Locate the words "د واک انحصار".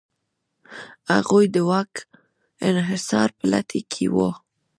1.53-3.29